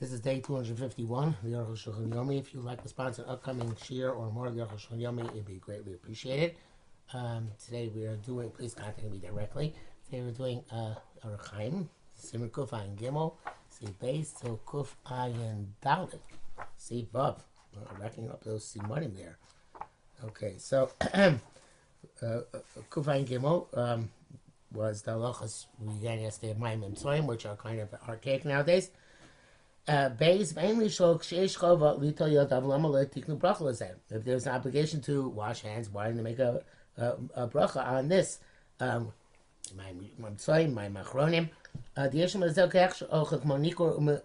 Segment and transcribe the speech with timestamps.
[0.00, 2.38] This is day 251 of the.
[2.38, 5.94] If you'd like to sponsor upcoming shir or more of the Yomi, it'd be greatly
[5.94, 6.54] appreciated.
[7.12, 9.74] Um, today we are doing, please contact me directly.
[10.04, 10.94] Today we're doing uh,
[11.26, 13.34] Aruch Siman Kuf Ayin Gimel,
[13.70, 16.20] see base till Kuf Ayin Dalit,
[16.76, 17.40] see Vav.
[17.74, 19.36] We're racking up those simanim there.
[20.24, 21.32] Okay, so uh,
[22.22, 22.40] uh,
[22.88, 24.10] Kuf Ayin Gimel um,
[24.72, 28.44] was the halachas we began yesterday of Mayim and Tzoyim, which are kind of archaic
[28.44, 28.92] nowadays.
[33.38, 33.94] Bracha lezen.
[34.10, 36.62] If there's an obligation to wash hands, why didn't they make a,
[36.98, 38.38] a, a bracha on this?
[38.80, 39.12] Um,
[39.74, 41.48] my machronim.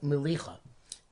[0.04, 0.58] Melicha.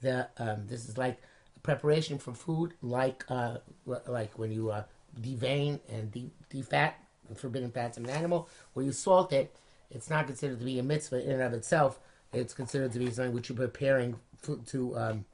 [0.02, 1.22] The um, this is like
[1.64, 4.84] preparation for food, like uh, like when you uh,
[5.20, 6.96] devein and de- defat
[7.36, 9.56] forbidden fats of an animal, where you salt it.
[9.90, 12.00] It's not considered to be a mitzvah in and of itself.
[12.34, 15.26] It's considered to be something which you're preparing food to um,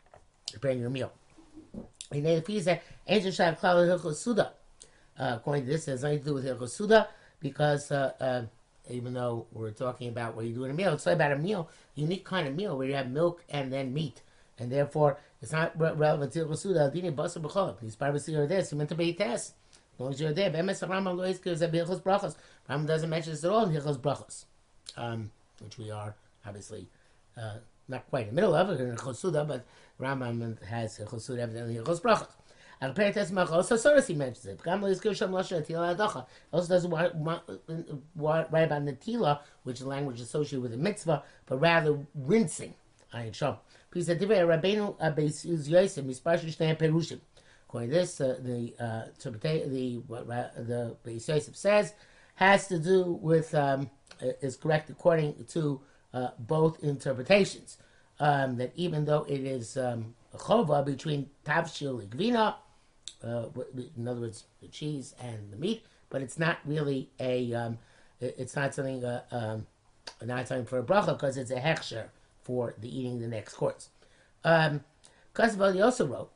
[0.51, 1.11] preparing your meal.
[5.19, 7.07] Uh, according to this, has nothing to do with Hilchos Suda
[7.39, 8.43] because uh, uh,
[8.89, 11.69] even though we're talking about what you do in a meal, it's about a meal,
[11.95, 14.21] unique kind of meal where you have milk and then meat.
[14.59, 16.91] And therefore, it's not re- relevant to Hilchos Suda.
[16.93, 17.79] Dine basar b'chol.
[17.79, 18.71] These privacy are this.
[18.71, 19.53] You meant to be test.
[19.93, 20.49] As long as you're there.
[20.49, 22.35] Bemes Rambam lo izkir zeh b'Hilchos Brachos.
[22.69, 24.45] Rambam doesn't mention this at all in Hilchos Brachos,
[24.95, 26.87] um, which we are obviously
[27.35, 29.65] uh, not quite in the middle of it in Chosuda, but
[29.99, 32.27] Rambam has Chosuda evidently in Chos Brachos.
[32.79, 34.59] And Perites Machos Soros he mentions it.
[34.59, 36.27] Is Kirsham Lasha Tila Adacha.
[36.53, 42.75] Also doesn't write about Natila, which is language associated with a mitzvah, but rather rinsing.
[43.13, 43.57] Ayin Shom.
[43.89, 47.19] Please said Rabbeinu Abeis Yosef Mispar Shnei Perushim.
[47.67, 51.93] According to this, uh, the uh, the what the Beis Yosef says
[52.35, 53.89] has to do with um,
[54.21, 55.81] is correct according to
[56.13, 57.77] uh, both interpretations.
[58.19, 62.55] Um, that even though it is um, a chova between tavshil and gvina,
[63.23, 63.45] uh,
[63.95, 67.77] in other words, the cheese and the meat, but it's not really a, um,
[68.19, 69.67] it's not something, uh, um,
[70.23, 72.05] not something for a bracha because it's a hechsher
[72.41, 73.89] for the eating the next course.
[74.43, 74.81] Um,
[75.35, 76.31] Kasbali also wrote,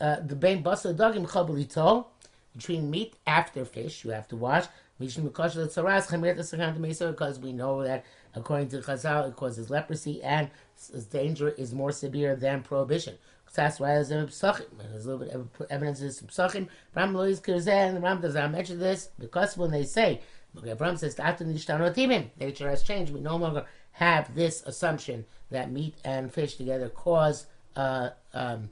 [0.00, 2.06] uh, the bein basa dagim chabalitol,
[2.54, 4.66] between meat after fish, you have to wash,
[4.98, 8.04] because we know that
[8.34, 10.50] according to Chazal, it causes leprosy and
[10.92, 13.16] its danger is more severe than prohibition.
[13.54, 14.66] That's why there's a psachim.
[14.78, 16.68] There's a little bit of evidence of some psachim.
[16.94, 20.22] Ram Lois Kirzeh and Ram does not mention this because when they say,
[20.54, 23.12] Ram says, nature has changed.
[23.12, 28.70] We no longer have this assumption that meat and fish together cause uh, um,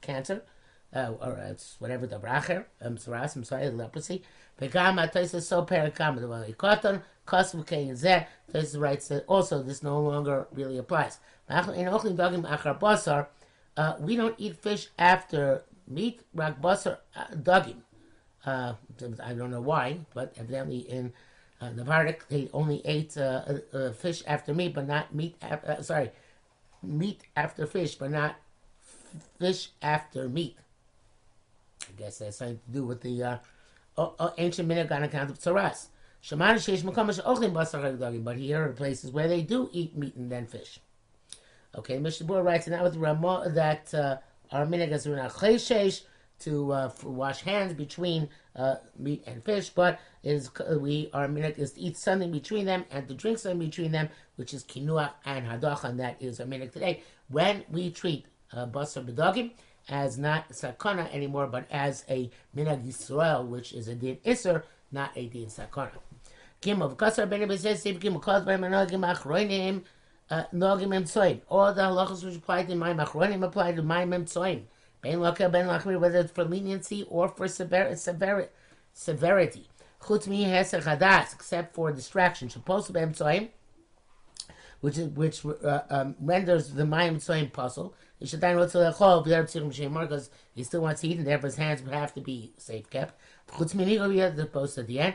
[0.00, 0.42] cancer.
[0.94, 4.22] Uh, or it's whatever the bracher, um, saras, I'm sorry, leprosy.
[4.60, 8.26] V'gam ha'tois so perikam the cotton custom kain zeh.
[8.52, 11.18] Tois writes that also this no longer really applies.
[11.50, 11.82] Uh,
[14.00, 16.20] we don't eat fish after meat.
[16.34, 17.76] Rak basar uh, dagim.
[18.44, 18.74] Uh,
[19.22, 21.12] I don't know why, but evidently in
[21.60, 23.42] uh, the Vardik they only ate uh,
[23.72, 25.36] uh, fish after meat, but not meat.
[25.82, 26.10] Sorry,
[26.82, 28.36] meat after fish, but not
[29.38, 30.56] fish after meat.
[31.82, 33.40] I guess that's something to do with the
[34.38, 35.88] ancient minhag on account of tzaras.
[38.24, 40.80] But here are places where they do eat meat and then fish.
[41.74, 44.16] Okay, Mishnah writes, and that was Ramah that uh,
[44.50, 46.02] our minhag is
[46.40, 51.72] to uh, wash hands between uh, meat and fish, but is we our minhag is
[51.72, 55.46] to eat something between them and to drink something between them, which is kinua and
[55.46, 57.02] hadacha, and that is our minhag today.
[57.28, 59.04] When we treat uh, basar
[59.88, 65.10] as not sakana anymore, but as a minag Yisrael, which is a din iser, not
[65.16, 65.90] a din sakana.
[66.60, 69.82] Kim of kasar ben b'zeh kim calls by managim achroinim
[70.30, 71.40] uh, nogim emtsoim.
[71.48, 74.62] All the halachas which apply to my achroinim apply to my emtsoim.
[75.00, 78.50] Ben lakah ben lachmir, whether it's for leniency or for sever- sever-
[78.92, 79.68] severity.
[80.02, 82.50] Chutz mi heser chadas, except for distraction.
[82.50, 83.48] Supposed to be emtsoim,
[84.80, 87.94] which is, which uh, um, renders the mayim tzoyim puzzle.
[88.18, 92.12] He should then because he still wants to eat, and therefore his hands would have
[92.14, 93.14] to be safe kept.
[93.46, 95.14] The post at the end.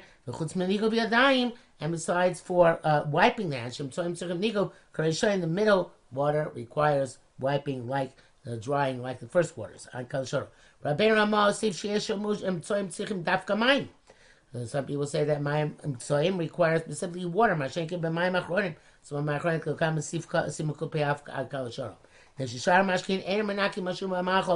[1.79, 8.13] And besides, for uh, wiping the hands, in the middle water requires wiping like
[8.47, 9.87] uh, drying like the first waters.
[14.65, 17.55] Some people say that my tzoim requires specifically water.
[19.03, 20.17] So my will come and see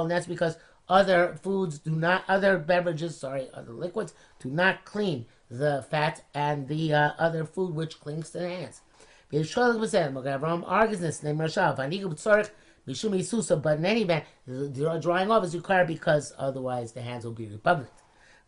[0.02, 0.56] and that's because
[0.88, 6.66] other foods do not, other beverages, sorry, other liquids do not clean the fat and
[6.66, 8.80] the uh, other food which clings to the hands.
[12.88, 17.26] Mishumi Susa, but in any event, the drying off is required because otherwise the hands
[17.26, 17.90] will be repugnant.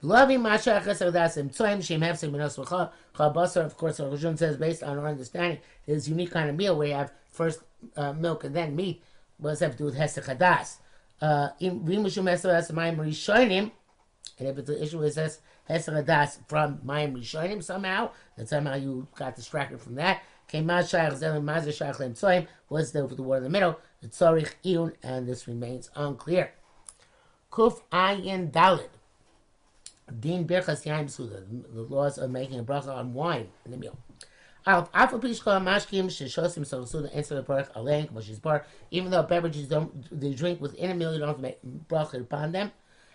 [0.03, 5.07] Loving Masha Chesardasim Tzoim Shem Hefsek Minos Basar, of course, Rajun says, based on our
[5.07, 7.61] understanding, a unique kind of meal where you have first
[7.97, 9.03] uh, milk and then meat.
[9.37, 10.77] What does have to do with Hesek Hadas?
[11.21, 13.71] Uh, in Rimashum Hesek Hadas Rishonim,
[14.39, 15.39] and if an issue Hesek
[15.69, 22.93] Hadas from Mayim Rishonim somehow, and somehow you got distracted from that, Mazah Shach was
[22.93, 26.53] the, the word in the middle, the Tzorich Iyun, and this remains unclear.
[27.53, 28.89] Kuf Ayin Dalid.
[30.19, 33.97] Din Birchas Yaim Suda, the laws of making a bracha on wine in the meal.
[38.91, 41.59] Even though beverages don't they drink within a meal, you don't have to make
[41.89, 42.73] bracha upon them.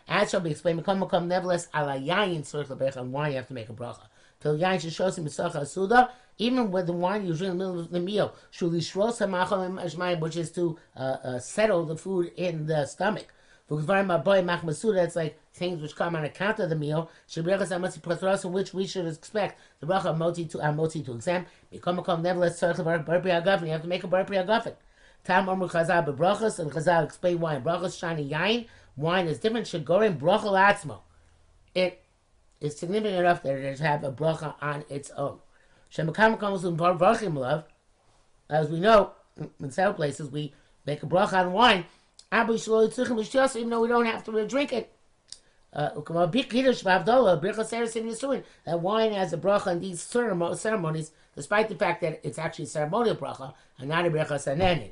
[0.08, 3.48] As shall be explained, come come nevertheless, ala yayin tzorich leberach on wine you have
[3.48, 4.08] to make a bracha.
[4.40, 7.92] Till yayin sheshosim misacha suda, even with the wine you drink in the middle of
[7.92, 8.34] the meal,
[10.20, 13.28] which is to uh, uh, settle the food in the stomach.
[13.68, 19.88] It's like things which come on account of the meal, which we should expect the
[19.88, 21.50] bracha moti to uh, moti to exempt.
[21.72, 23.22] Become a nevertheless tzarich bar
[23.66, 24.76] You have to make a bar priagafen.
[25.24, 28.68] Tam amru chazal bebrachas and chazal explain why brachas shiny yain
[28.98, 29.68] wine is different.
[29.68, 31.00] Should go in bracha latzmo.
[31.74, 32.04] It
[32.60, 35.40] is significant enough that it has have a bracha on its own.
[35.92, 37.66] Shemakam comes love.
[38.50, 39.14] As we know,
[39.60, 40.54] in several places we
[40.86, 41.86] make a bracha on wine
[42.32, 44.95] even though we don't have to drink it.
[45.76, 45.92] That
[48.80, 53.16] wine has a bracha in these ceremonies, despite the fact that it's actually a ceremonial
[53.18, 54.92] bracha and not a bracha sanenin.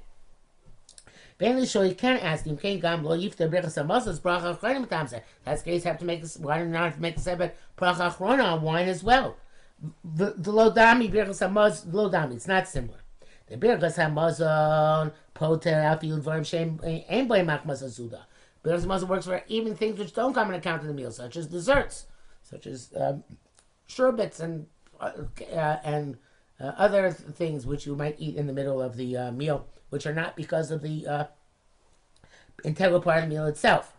[1.40, 5.22] Benly show you can ask him, can gam lo yifta bracha samosas bracha achronim tamse.
[5.46, 8.44] That's case have to make why do not have to make the separate bracha achrona
[8.44, 9.38] on wine as well?
[10.04, 13.00] The, the lo dami bracha samos, lo it's not similar.
[13.48, 18.26] The bracha samozon poter afil dvarim shem ain by machmas azuda.
[18.64, 21.36] Birkas Hamazon works for even things which don't come in account in the meal, such
[21.36, 22.06] as desserts,
[22.42, 23.24] such as um,
[23.88, 24.68] sherbets and
[25.00, 25.12] uh,
[25.52, 26.18] uh, and
[26.60, 30.06] uh, other things which you might eat in the middle of the uh, meal, which
[30.06, 31.26] are not because of the uh,
[32.64, 33.94] integral part of the meal itself.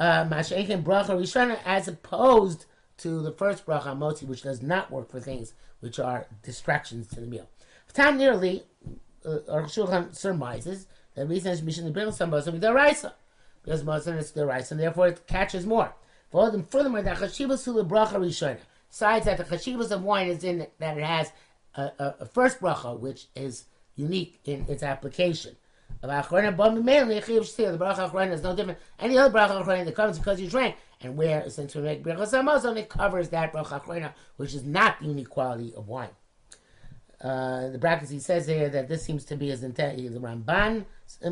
[0.00, 2.64] Uh, Masha'ekin bracha rishona, as opposed
[2.96, 7.20] to the first bracha motzi, which does not work for things which are distractions to
[7.20, 7.48] the meal.
[7.92, 8.62] Time nearly,
[9.24, 13.14] uh, Shulchan surmises that reason is Mishnah with the Raisa
[13.62, 15.94] because Muslim is the rice, and therefore it catches more.
[16.30, 18.58] Furthermore, the chashivas to the bracha rishona.
[18.90, 21.32] Besides that, the chashivas of wine is in that it has
[21.74, 23.64] a, a, a first bracha, which is
[23.96, 25.56] unique in its application.
[26.00, 26.28] The bracha
[28.10, 28.78] achrona is no different.
[28.98, 32.28] Any other bracha achrona that comes because you drank, and where since we make bracha
[32.28, 36.10] samazon, it covers that bracha achrona, which is not the unique quality of wine.
[37.20, 40.84] Uh, the brackets he says here that this seems to be his intent, the Ramban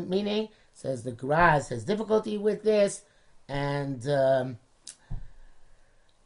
[0.09, 3.01] meaning says the Graz has difficulty with this,
[3.49, 4.59] and um,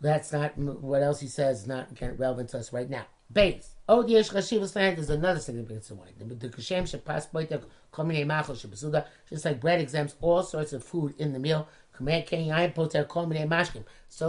[0.01, 1.65] that's not what else he says.
[1.65, 1.87] Not
[2.17, 3.05] relevant to us right now.
[3.31, 3.75] Base.
[3.87, 6.11] Oh, the Chashivas land is another significance of wine.
[6.19, 7.63] The Kashem Shapas Boita
[7.93, 11.65] Komine Machal Shabasuda, just like bread exempts all sorts of food in the meal.
[11.97, 12.05] So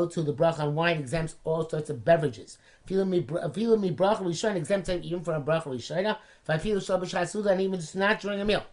[0.07, 2.59] too the bracha on wine exempts all sorts of beverages.
[2.87, 6.19] Feeling me bracha rishon exempts even from a bracha rishona.
[6.43, 8.65] If I feel shabashasuda and even just not during a meal.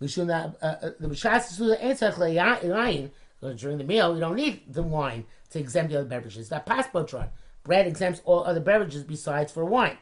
[0.00, 5.92] Uh, uh, the Le'ayin, because during the meal, you don't need the wine to exempt
[5.92, 6.48] the other beverages.
[6.48, 7.28] That paspotron,
[7.62, 9.98] bread exempts all other beverages besides for wine.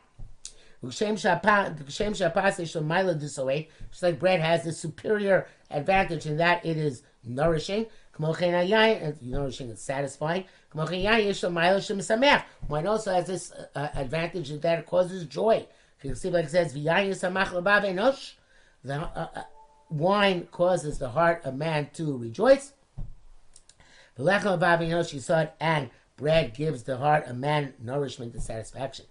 [0.83, 1.21] Just like
[4.19, 7.85] bread has the superior advantage in that it is nourishing.
[8.19, 10.45] Nourishing and satisfying.
[10.75, 11.27] Wine
[12.87, 15.67] also has this uh, advantage in that it causes joy.
[16.03, 16.81] You can see, like it says, the,
[18.95, 19.43] uh, uh
[19.91, 22.73] wine causes the heart of man to rejoice.
[25.61, 29.07] And bread gives the heart of man nourishment and satisfaction.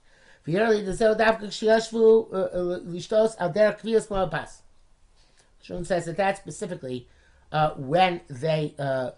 [5.62, 7.08] Shun says that that's specifically
[7.52, 9.12] uh, when they uh,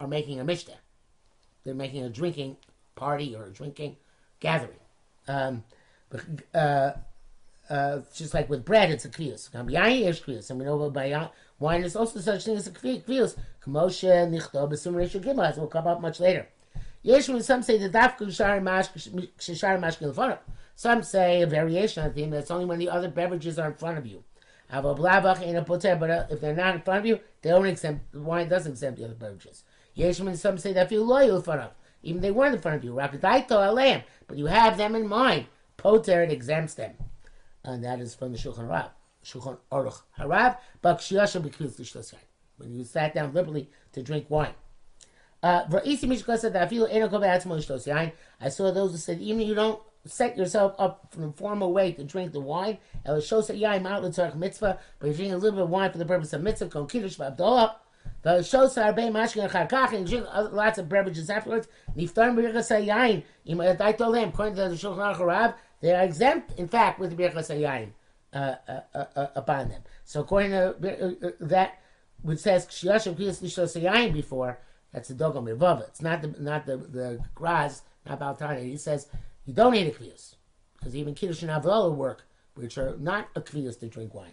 [0.00, 0.78] are making a mishnah.
[1.64, 2.56] They're making a drinking
[2.94, 3.96] party or a drinking
[4.40, 4.78] gathering.
[5.28, 5.64] Um,
[6.54, 6.92] uh,
[7.70, 9.50] uh, just like with bread, it's a kviyus.
[9.50, 13.36] Yain is kviyus, and we know by wine is also such thing as a kviyus.
[13.64, 16.46] Kamoshe nichto b'sum reishu gimel, as will come up much later.
[17.04, 18.88] Yeshua, some say the dafku shari mash
[20.74, 23.74] Some say a variation of the theme that's only when the other beverages are in
[23.74, 24.22] front of you.
[24.72, 27.66] Avoblavach in a poter, but uh, if they're not in front of you, they don't
[27.66, 28.12] exempt.
[28.12, 29.64] The wine doesn't exempt the other beverages.
[29.96, 31.70] Yeshua, some say that feel loyal in front of,
[32.02, 32.92] even they weren't in front of you.
[32.92, 35.46] Rakadaito but you have them in mind.
[35.76, 36.94] Poter it exempts them
[37.64, 38.90] and that is from the Shulchan Aruch.
[39.24, 42.18] Shulchan Aruch Harav, but Kshiyasha B'Kviyas Lishtos Yain.
[42.56, 44.54] When you sat down liberally to drink wine.
[45.42, 45.86] Uh, I
[48.48, 52.04] saw those who said, even you don't set yourself up in a formal way to
[52.04, 55.64] drink the wine, it shows that yain out mitzvah, but you drink a little bit
[55.64, 57.74] of wine for the purpose of mitzvah, kon kiddush v'havdalah,
[58.22, 61.66] the shows are bay mashkin charkach and drink lots of beverages afterwards.
[61.96, 63.24] Niftar b'irchas yain.
[63.80, 67.22] I told him, according to the Shulchan Aruch they are exempt, in fact, with the
[67.22, 67.90] birchas yain
[68.32, 69.82] uh, uh, uh, uh, upon them.
[70.04, 71.80] So according to uh, uh, that,
[72.22, 74.60] which says kshiyashem kriyas lishos yain before,
[74.92, 75.82] that's the dogam mevava.
[75.88, 78.64] It's not the not the the graz, not Baltani.
[78.70, 79.08] He says
[79.44, 80.36] you don't need a kviyas
[80.78, 82.24] because even kiddush and avlola work,
[82.54, 84.32] which are not a kviyas to drink wine.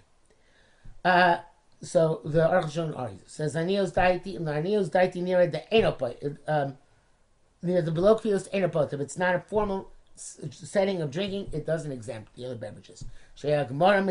[1.81, 6.77] So the Aruch argues says anios daiti and anios daiti near the enopot um,
[7.63, 8.93] near the below kviyas enopot.
[8.93, 9.89] If it's not a formal
[10.19, 13.05] setting of drinking, it doesn't exempt the other beverages.
[13.41, 13.65] The.
[13.67, 14.01] Gemara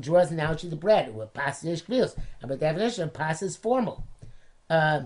[0.00, 1.14] draws an analogy to bread.
[1.14, 4.04] What pas is kviyas, and by definition, pas is formal.
[4.70, 5.02] Uh,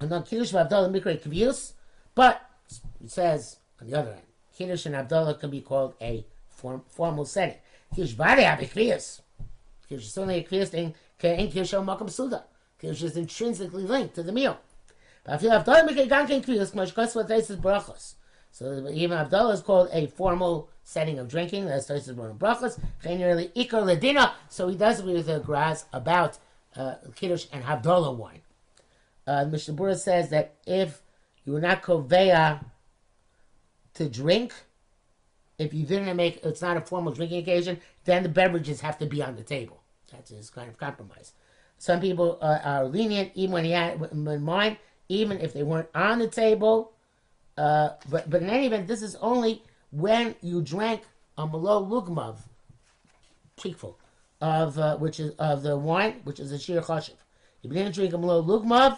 [0.00, 1.72] and on Kiddush Havdalah Mikra Kvius,
[2.14, 2.48] but
[3.02, 7.24] it says on the other hand, Kiddush and Havdalah can be called a form, formal
[7.24, 7.56] setting.
[7.94, 9.20] Kiddush Bari Abikvius.
[9.88, 12.44] Kiddush is only a Kvius thing, Kain Kiddush Makam Suda.
[12.80, 14.58] Kiddush is intrinsically linked to the meal.
[15.24, 18.14] But if I feel Havdalah Mikra Gankin Kvius, Mosh Kosva Taisis Brachos.
[18.52, 21.66] So even Havdalah is called a formal setting of drinking.
[21.66, 22.78] that starts That's Taisis Brachos.
[23.02, 24.32] Kain really Ikar Ladina.
[24.48, 26.38] So he does agree with the Graz about
[26.76, 28.40] uh, Kiddush and Havdalah wine
[29.30, 31.02] uh, Mishnah Berurah says that if
[31.44, 32.64] you were not koveya
[33.94, 34.52] to drink,
[35.58, 39.06] if you didn't make it's not a formal drinking occasion, then the beverages have to
[39.06, 39.82] be on the table.
[40.10, 41.32] That's his kind of compromise.
[41.78, 44.78] Some people uh, are lenient, even when he had in mind,
[45.08, 46.92] even if they weren't on the table.
[47.64, 49.52] Uh, but but in any event, this is only
[50.04, 51.00] when you drank
[51.36, 52.36] a malo lugmav,
[53.60, 53.94] cheekful,
[54.40, 57.18] of uh, which is of the wine, which is a shir chashiv.
[57.62, 58.92] If you didn't drink a malo lugmav,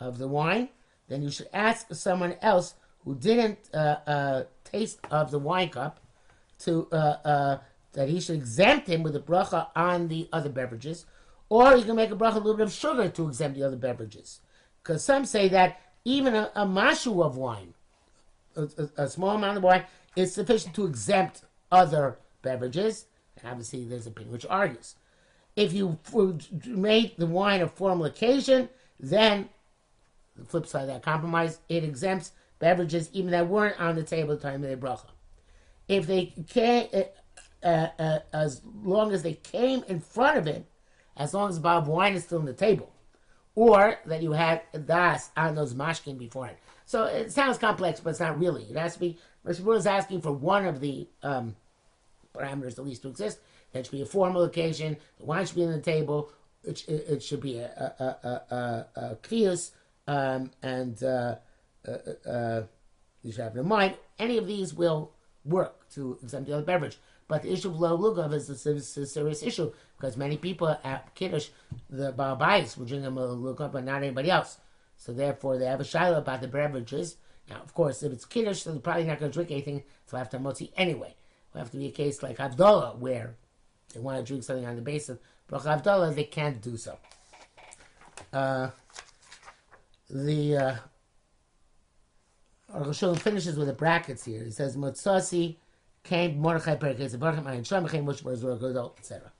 [0.00, 0.68] of the wine,
[1.08, 6.00] then you should ask someone else who didn't uh, uh, taste of the wine cup
[6.60, 7.58] to uh,
[7.92, 11.06] that he should exempt him with a bracha on the other beverages,
[11.48, 13.76] or you can make a bracha a little bit of sugar to exempt the other
[13.76, 14.40] beverages,
[14.82, 17.74] because some say that even a, a mashu of wine,
[18.56, 19.84] a, a, small amount of wine,
[20.16, 23.06] is sufficient to exempt other beverages.
[23.38, 24.96] And obviously, there's a opinion which argues.
[25.56, 25.98] If you
[26.66, 29.48] made the wine a formal occasion, then
[30.36, 34.32] the flip side of that compromise, it exempts beverages even that weren't on the table
[34.32, 35.06] at the time of the bracha.
[35.88, 36.88] If they came,
[37.62, 37.66] uh,
[37.98, 40.66] uh, as long as they came in front of it,
[41.16, 42.92] as long as of wine is still on the table,
[43.54, 46.58] or that you had das on those mashkin beforehand.
[46.90, 48.64] So it sounds complex, but it's not really.
[48.64, 49.16] It has to be.
[49.46, 49.76] Mr.
[49.76, 51.54] is asking for one of the um,
[52.34, 53.38] parameters at least to exist.
[53.70, 54.96] That should be a formal occasion.
[55.20, 56.32] The wine should be on the table.
[56.64, 59.16] It, it, it should be a, a, a, a, a,
[60.08, 61.36] a um, and uh,
[61.86, 62.62] uh, uh,
[63.22, 65.12] you should have in mind any of these will
[65.44, 66.98] work to exempt the other beverage.
[67.28, 70.76] But the issue of low lugov is a, is a, serious issue because many people
[70.82, 71.50] at Kiddush,
[71.88, 74.58] the Balabais, will drink them a but not anybody else.
[75.00, 77.16] So therefore, they have a shiloh about the beverages.
[77.48, 80.38] Now, of course, if it's Kiddush, they're probably not going to drink anything until after
[80.38, 81.08] Motzi anyway.
[81.08, 83.34] It will have to be a case like Havdalah, where
[83.94, 86.98] they want to drink something on the basis of Bracha Havdalah, they can't do so.
[88.30, 88.68] Uh,
[90.10, 90.76] the uh,
[92.74, 94.44] Roshon finishes with the brackets here.
[94.44, 95.56] He says, Motsasi
[96.04, 99.32] came Mordechai Perkez, Baruch Mayin Shem, came Moshe Barzor etc.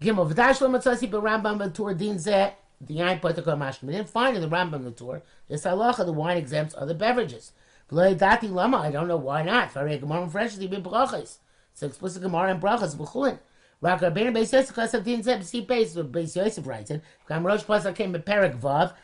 [0.00, 2.52] Gimel, V'dash lo be Rambam Latur Din Zeh,
[2.86, 3.84] the Yain Potakor Mashkim.
[3.84, 7.52] We didn't find in the Rambam Latur, this halacha, the wine exempts other beverages.
[7.90, 9.72] Dati Lama, I don't know why not.
[9.72, 11.38] Farei Gemara and Fresh, the Bin Brachas.
[11.72, 13.38] It's explicit Gemara and Brachas, B'chulin.
[13.80, 17.02] Rak Rabbeinu Beis Yosef Klasav Din Zeh, B'si Beis, Beis Yosef writes it.
[17.26, 18.94] Kam Rosh Pasach came with Perek Vav,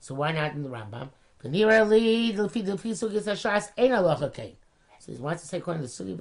[0.00, 1.10] so why not in the Rambam?
[1.42, 1.64] So he
[5.18, 6.14] wants to say according to the sugi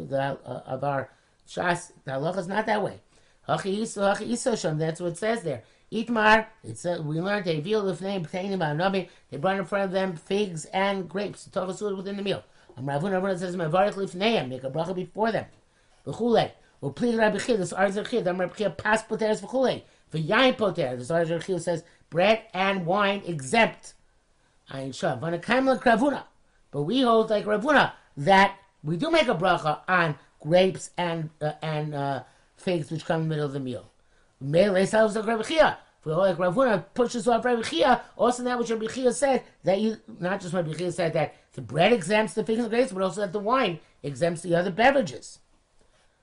[0.65, 1.09] of our
[1.47, 3.01] shas, the halacha is not that way.
[3.47, 3.65] That's
[5.01, 5.63] what it says there.
[5.91, 9.09] Itmar, it's uh, we learned they veal the name nabi.
[9.31, 11.47] They brought in front of them figs and grapes.
[11.47, 12.43] Tachasud within the meal.
[12.77, 14.49] Am Ravun Ravun says Mavarich lifneim.
[14.49, 15.45] Make a bracha before them.
[16.05, 16.51] V'chulei.
[16.93, 17.59] Please Rabbi Chid.
[17.59, 18.27] This Arzer Chid.
[18.27, 19.81] Am Rabbi Chid pas poteres v'chulei.
[20.13, 23.93] Yain poter, the Sarah Chil says bread and wine exempt.
[24.71, 25.19] Ayin shav.
[25.81, 26.23] kravuna.
[26.71, 31.53] But we hold like Ravuna that we do make a bracha on grapes and uh,
[31.61, 32.23] and uh,
[32.59, 33.91] figs which come in the middle of the meal.
[34.39, 35.77] Melee sells the Rabbi Chia.
[36.01, 39.97] For like Ravuna pushes off Rabbi Chia, also that which Rabbi Chia said that you
[40.19, 43.21] not just Rabbi Chia said that the bread exempts the figs and grapes, but also
[43.21, 45.39] that the wine exempts the other beverages.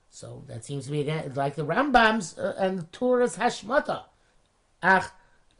[0.09, 4.05] So that seems to be again like the Rambam's uh, and Torah's Hashmata.
[4.81, 5.11] Ach,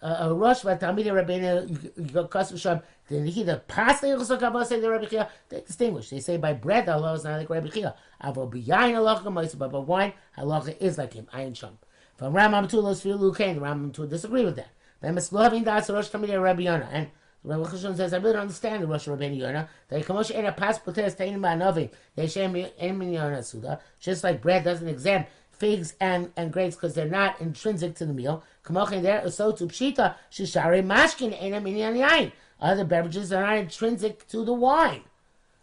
[0.01, 2.81] uh, Rosh Vatamid Rabbeinu Kasu Sham.
[2.81, 3.61] Then he the
[4.01, 5.29] they also say the Rabbi Chia.
[5.49, 6.09] They distinguish.
[6.09, 7.95] They say by bread Allah is not like Rabbi Chia.
[8.23, 11.27] Avo biyayin halacha but by wine halacha is like him.
[11.33, 11.77] Ayin Sham.
[12.15, 14.69] From Rambam to Los Filu Kain, Rambam to disagree with that.
[15.01, 17.07] Then Mislovin Das Rosh Tamid Rabbi Yonah and.
[17.43, 19.69] Rabbi Chishon says, I really don't understand the Rosh Rabbeinu Yonah.
[19.87, 21.89] That Kamosh Ena Pas Potes Tainim Ba'anovim.
[22.15, 23.79] They Shem Min Yonah Suda.
[24.01, 28.13] Just like bread doesn't exempt figs and, and grapes because they're not intrinsic to the
[28.13, 28.43] meal.
[28.63, 32.31] Kamochin there, so to Pshita, Shishare Mashkin Ena Min Yain.
[32.59, 35.03] Other beverages are not intrinsic to the wine.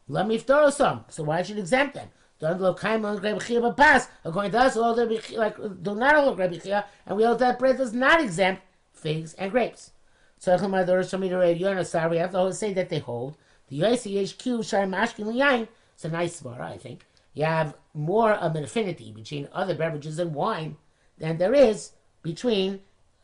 [0.08, 1.04] Let me throw some.
[1.08, 2.08] So why should exempt them?
[2.40, 4.08] Rabbi pass.
[4.24, 7.58] According to us, all the like do not all Rabbi Chia, and we hold that
[7.58, 9.92] bread does not exempt figs and grapes.
[10.38, 13.36] So we have to say that they hold.
[13.68, 17.06] The YCHQ Shai Mashkin Yain, it's a nice svara, I think.
[17.32, 20.76] You have more of an affinity between other beverages and wine
[21.16, 22.80] than there is between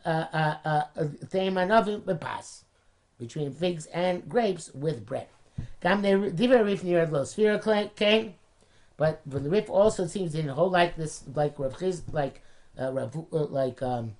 [0.07, 0.83] uh, uh, uh,
[2.15, 2.65] pass
[3.21, 5.29] between figs and grapes with bread.
[9.01, 12.43] But the rif also seems in whole like this, like Rav Chiz, like
[12.81, 14.17] uh, Rav, uh, like um,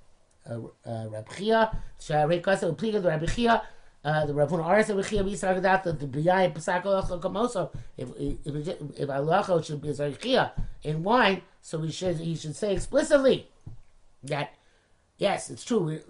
[0.49, 3.63] uh, uh, Rav Chia, Sharei Kasa Upliga the Rav Chia.
[4.03, 7.71] Uh, the Ravun Aris Rav Chia Bisar that the Biyai Pesach Alacha Kamoso.
[7.99, 10.53] If if if Alacha should be Rav Chia
[10.83, 13.49] in wine, so we should he should say explicitly
[14.25, 14.55] that
[15.19, 16.01] yes, it's true.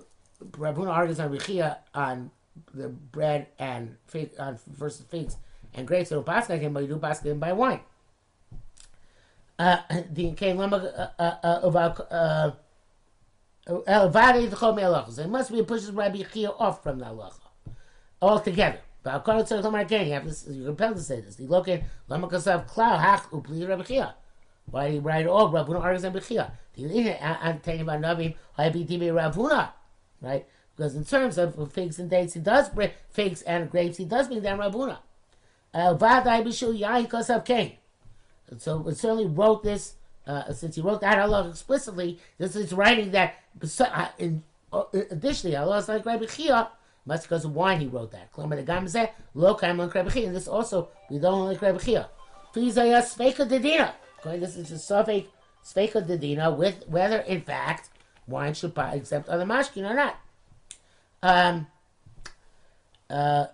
[0.52, 2.30] Ravun argues Rav Chia on
[2.74, 5.36] the bread and fig, uh, versus figs
[5.74, 6.10] and grapes.
[6.10, 7.80] Don't pass him, but you do pass him by wine.
[9.58, 9.78] Uh,
[10.12, 10.76] the came lama
[11.18, 11.70] uh, uh,
[13.86, 17.40] uh, It must be pushes Rabbi Chia off from the halacha
[18.22, 18.80] altogether.
[19.02, 20.46] But according to the Markani, you have this.
[20.48, 21.36] You're compelled to say this.
[21.36, 24.14] The look at lama kasav klau hach upli Rabbi Chia.
[24.70, 26.52] Why you write all Ravuna argues Rabbi Chia?
[26.74, 29.70] The Antanim Anavim Haibitibi Ravuna,
[30.20, 30.46] right?
[30.80, 34.28] Because in terms of figs and dates, he does bring figs and grapes, he does
[34.28, 34.96] bring down Rabuna.
[38.56, 43.10] So it certainly wrote this, uh, since he wrote that Allah explicitly, this is writing
[43.10, 43.34] that
[43.78, 46.70] uh, in, uh, additionally, Allah is like Rabbi Chia,
[47.04, 48.30] must because of wine he wrote that.
[48.38, 52.08] And this also, we don't like Rabbi Chia.
[52.54, 53.92] Please, I ask Dedina.
[54.24, 55.26] This is a Suffolk
[55.62, 57.90] Sveka Dedina with whether in fact
[58.26, 60.16] wine should accept other mashkin or not.
[61.22, 61.66] Um,
[63.10, 63.46] uh,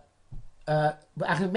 [0.69, 1.53] uh, and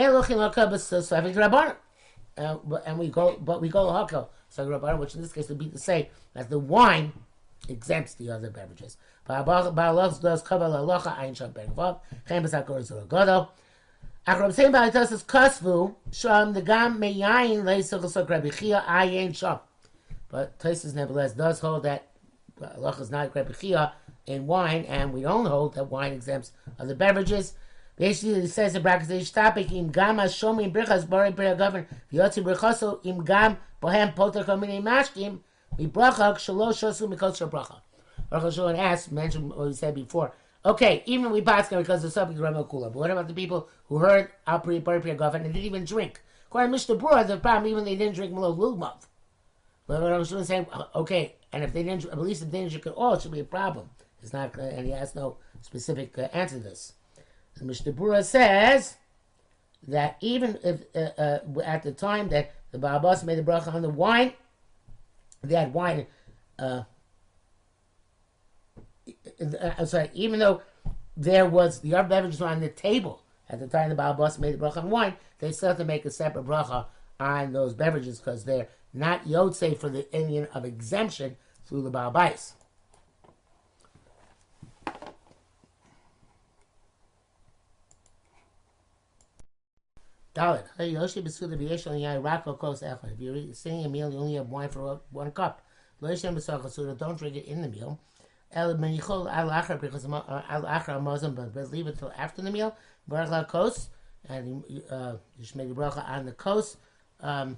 [2.99, 5.77] we go, but we go hakel so rabbanon, which in this case would be to
[5.77, 7.13] say that the wine
[7.67, 8.97] exempts the other beverages.
[9.25, 13.49] But does cover halacha ein sham ben vav chem b'sakor zor godo.
[14.27, 19.35] Achram saying by us is kasvu sham the gam meyayin leisach l'sok Rabbi Chia ayin
[19.35, 19.59] sham.
[20.29, 22.07] But Taisus nevertheless does hold that
[22.59, 23.93] halacha is not Rabbi Chia
[24.29, 27.53] in wine, and we don't hold that wine exempts other beverages.
[27.97, 33.05] Basically, it says in brackets, topic im gam shomi brichas bari bri govern v'yotzi brichaso
[33.05, 35.39] im gam bohem poter komini mashkim
[35.77, 37.81] mibracha shalosh shosu bracha.
[38.29, 40.31] Baruch asked, mentioned what we said before.
[40.63, 43.97] Okay, even we pass because the subject of Kula, but what about the people who
[43.97, 46.21] heard Al Pri Bari Pri govern and didn't even drink?
[46.47, 49.07] According to Mishnah Brura, the problem even they didn't drink Malo Lulmav.
[49.87, 52.87] But I was saying, okay, and if they didn't, at least if they didn't drink
[52.87, 53.89] at all, it should be a problem.
[54.21, 56.93] It's not, uh, and he has no specific uh, answer to this.
[57.57, 58.97] The Mishnah Brura says
[59.87, 63.81] that even if uh, uh, at the time that the Babas made the bracha on
[63.81, 64.33] the wine,
[65.43, 66.05] they had wine.
[66.57, 66.83] Uh,
[69.77, 70.61] I'm sorry, even though
[71.17, 74.65] there was the other beverages on the table at the time the Babas made the
[74.65, 76.85] bracha on wine, they still have to make a separate bracha
[77.19, 82.11] on those beverages because they're not yotze for the Indian of exemption through the Baal
[90.35, 90.65] Dalit.
[90.79, 93.13] Yoshi Basuda Viesh on Yai Rako Kos Echad.
[93.13, 95.65] If you're sitting a meal, you only have wine for one cup.
[96.01, 97.99] Loishem Basakasuda, don't drink it in the meal.
[98.51, 102.75] El Menichol Al Achar, because Al Achar Muslim, but leave it till after the meal.
[103.07, 103.89] Baruch Kos,
[104.27, 106.77] and uh, you should make a bracha on the Kos.
[107.21, 107.57] Um,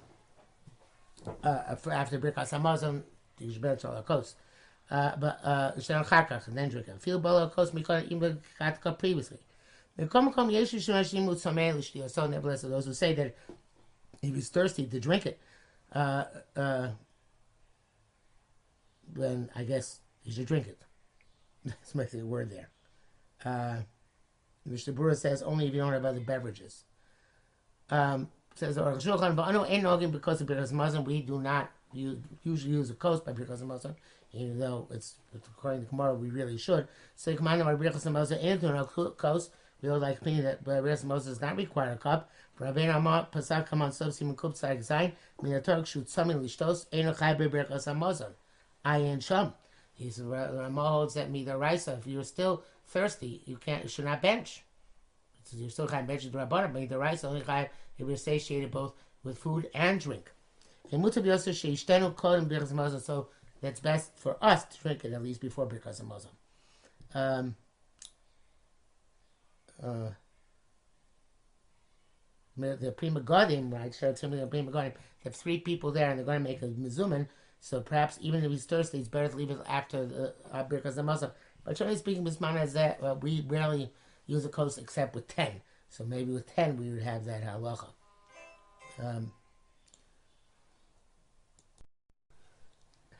[1.44, 3.02] uh, for after Birkas Hamazon,
[3.38, 4.34] you should better tell Kos.
[4.90, 7.00] Uh, but uh, and then drink it.
[7.00, 9.38] Feel Bala Kos Mikon Imba Katka previously.
[9.98, 10.06] So
[12.68, 13.36] those who say that
[14.20, 15.40] he was thirsty to drink it,
[15.94, 16.24] uh,
[16.56, 16.88] uh,
[19.12, 20.80] then I guess he should drink it.
[21.64, 22.70] That's my word there.
[23.44, 23.82] Uh,
[24.64, 26.84] Mishnah Brura says only if you don't have other beverages.
[27.90, 33.32] Um, says because of because Muslim, we do not use, usually use a coast by
[33.32, 33.96] Birchas Hamazon,
[34.32, 36.88] even though it's according to Gemara we really should.
[37.16, 39.50] So Kamana by Birchas Hamazon and on a coast.
[39.82, 42.30] We would like me that Birchas Hamazon does not require a cup.
[42.54, 46.86] For Rabbein Amar Pasak Kaman Sov Siman Kup Tzarek Zayin Min Torah Shut Samin Lishtos
[46.92, 48.30] Ein Chai Birchas Hamazon.
[48.84, 49.52] Ayin Sham.
[49.94, 51.98] He's Ramah holds that the Raisa.
[51.98, 54.62] If you're still thirsty, you can't you should not bench.
[55.44, 57.68] So you're still kind of benching the but the Raisa only kind
[57.98, 60.30] it was satiated both with food and drink.
[60.90, 60.98] So
[63.60, 66.26] that's best for us to drink it at least before Birkas Hamazon.
[67.14, 67.54] Um,
[69.82, 70.10] uh,
[72.56, 73.94] the Pri Megadim, right?
[73.94, 74.92] Sure, something the Pri Megadim.
[74.94, 77.28] They have three people there, and they're going to make a mizuman.
[77.60, 80.96] So perhaps even if he's thirsty, it's better to leave it after the uh, Birkas
[80.96, 81.30] Hamazon.
[81.64, 83.92] But generally speaking, Bismana is that uh, we rarely
[84.26, 85.62] use a coast except with ten.
[85.88, 87.88] So maybe with ten we would have that halacha.
[88.98, 89.32] Um,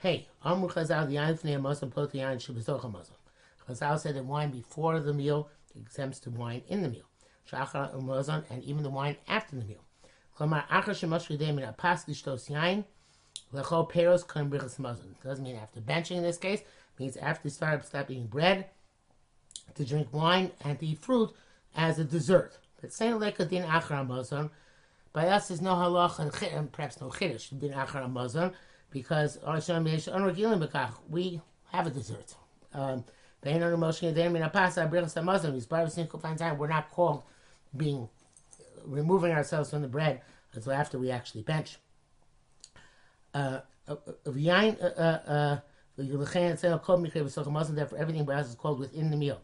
[0.00, 3.16] hey, Amr Chazal, the Fnei Hamazon, Pot the Yain Shabbasoch Hamazon.
[3.68, 7.08] Chazal said that wine before the meal exempts to wine in the meal.
[7.50, 9.84] Shachar Hamazon, umm and even the wine after the meal.
[10.38, 12.84] Klamar Achar Shemosh Yudei Min Apas Lishtos Yain,
[13.52, 15.20] Lecho Peros Kan Brichas Hamazon.
[15.22, 16.62] Doesn't mean after benching in this case,
[16.98, 18.66] means after you start, stop eating bread,
[19.74, 21.30] to drink wine, and to eat fruit
[21.76, 22.58] as a dessert.
[22.80, 24.50] But saying like a din achar umm Hamazon,
[25.12, 28.52] by us is no halach and perhaps no chiddush din achar umm Hamazon,
[28.90, 29.38] because
[31.08, 32.34] we have a dessert.
[32.74, 33.04] Um,
[33.44, 33.58] we're
[36.68, 37.22] not called
[37.76, 38.08] being
[38.84, 41.76] removing ourselves from the bread until after we actually bench.
[43.34, 45.56] Uh, uh, uh,
[45.96, 49.40] Therefore, everything else is called within the meal.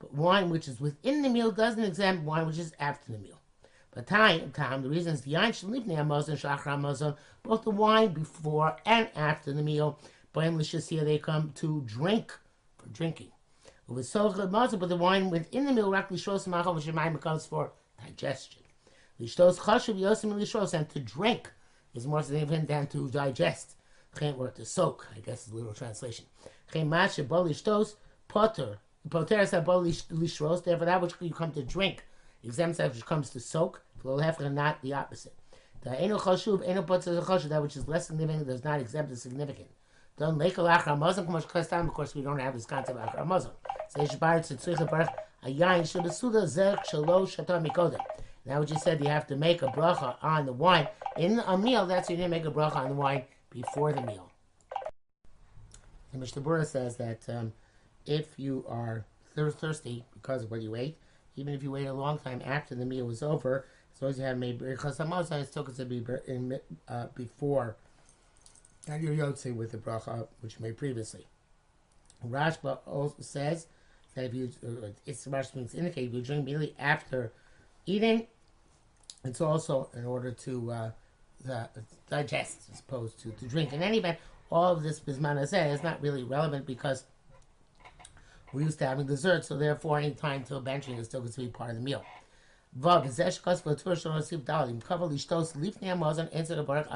[0.00, 3.40] But wine which is within the meal doesn't exempt wine which is after the meal.
[3.92, 8.12] But time, time, the reason is the yain shalifnei hamazon shachar hamazon, both the wine
[8.12, 9.98] before and after the meal,
[10.34, 12.32] B'ayim l'shasiyah, they come to drink,
[12.78, 13.32] for drinking.
[13.88, 15.72] With but the wine within the
[16.76, 17.72] v'shemayim becomes for
[18.04, 18.62] digestion.
[19.18, 19.28] And
[20.90, 21.52] to drink
[21.94, 23.76] is more significant than to digest.
[24.22, 26.26] Or to soak, I guess is the literal translation.
[26.72, 26.96] Therefore,
[30.84, 32.04] that which you come to drink
[32.44, 35.34] exempts that which comes to soak, not the opposite.
[35.82, 39.68] The that which is less significant does not exempt the significant.
[40.20, 43.54] Don't make a lachar muslim, of course we don't have this concept of lachar muslim.
[43.88, 45.08] So Yishbar tzitzuch barach,
[45.42, 47.98] a yain shabasuda zeh shalo shatar mikodem.
[48.44, 51.56] Now, what you said, you have to make a bracha on the wine in a
[51.56, 51.86] meal.
[51.86, 54.30] That's why you didn't make a bracha on the wine before the meal.
[56.12, 57.54] And Mishnah Berurah says that um,
[58.04, 60.98] if you are thirsty because of what you ate,
[61.36, 64.18] even if you wait a long time after the meal was over, as long as
[64.18, 67.76] you have made birchas hamazon, it's still considered to be uh, before
[68.88, 71.26] and your yotze with the bracha which you made previously.
[72.26, 73.66] Rashba also says
[74.14, 77.32] that if you, uh, it's Rashba means indicate if you drink immediately after
[77.86, 78.26] eating.
[79.24, 80.90] It's also in order to uh,
[81.44, 81.68] the,
[82.08, 83.72] digest as opposed to, to drink.
[83.72, 84.18] In any event,
[84.50, 87.04] all of this bismana is not really relevant because
[88.52, 91.40] we're used to having dessert, so therefore any time till benching is still going to
[91.40, 92.04] be part of the meal.
[92.78, 94.80] Vav, dalim,
[96.48, 96.88] the barak.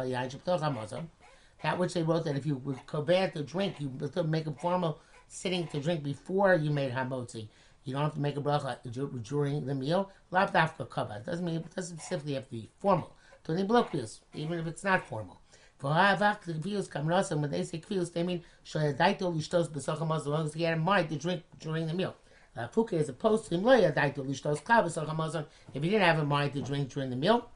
[1.64, 3.90] That which they wrote that if you would cover to drink, you
[4.26, 7.48] make a formal sitting to drink before you made hamotzi.
[7.84, 8.76] You don't have to make a bracha
[9.22, 10.10] during the meal.
[10.30, 11.16] Lav dafka kava.
[11.16, 13.14] It doesn't mean it doesn't specifically have to be formal.
[13.44, 15.40] Tony blokius, even if it's not formal.
[15.78, 20.26] For havak the kvius kamrasam when they say kvius, they mean shoyadaito lishtos b'sacham as
[20.26, 22.14] long as he had in mind to drink during the meal.
[22.58, 26.52] Fuke as opposed to him loyadaito lishtos klav b'sacham if he didn't have in mind
[26.52, 27.48] to drink during the meal.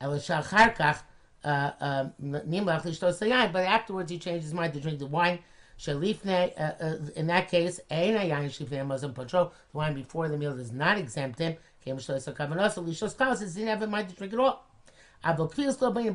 [0.00, 0.96] Elashacharkach uh, um,
[1.44, 5.38] lishtos sayayin, but afterwards he changed his mind to drink the wine.
[5.78, 11.56] Shalifne, uh, uh, in that case, the wine before the meal does not exempt him.
[11.80, 12.08] He didn't
[13.90, 14.64] mind to drink it all.
[15.24, 15.72] But you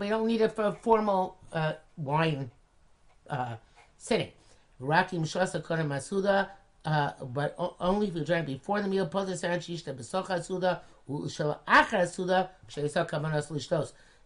[0.10, 2.52] don't need it for a formal uh, wine
[3.30, 3.56] uh,
[3.98, 4.32] sitting.
[4.82, 6.50] Rakim Masuda,
[6.86, 11.60] uh, but only if you drank before the meal, Potter San Shishta Besocha Suda, Ushal
[11.68, 12.52] Achar Suda.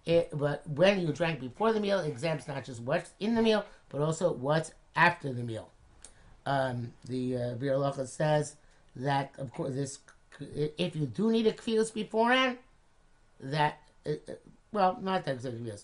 [0.05, 3.65] But when you drank before the meal, it exempts not just what's in the meal,
[3.89, 5.69] but also what's after the meal.
[6.45, 8.55] Um, the uh, Biur says
[8.95, 9.99] that, of course, this
[10.39, 12.57] if you do need a kvius beforehand,
[13.39, 14.33] that uh, uh
[14.71, 15.83] well, not that kvius.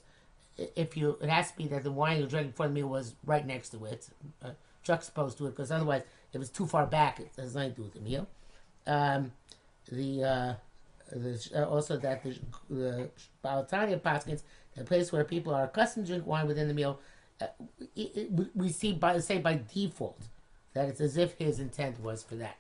[0.58, 3.13] If you, it has to be that the wine you're drinking before the meal was
[3.25, 4.08] right next to it,
[4.43, 4.51] uh,
[4.82, 6.01] juxtaposed to it, because otherwise,
[6.34, 8.27] if it's too far back, it has nothing to do with the meal.
[8.88, 9.32] Um,
[9.91, 10.53] the, uh,
[11.56, 12.38] also that the,
[12.70, 13.10] the
[13.41, 14.41] Baal HaTanya Paskins,
[14.76, 17.00] the place where people are accustomed to drink wine within the meal,
[17.41, 17.48] uh,
[17.96, 20.22] it, it, we- we see by say by default
[20.74, 22.58] that it's as if his intent was for that.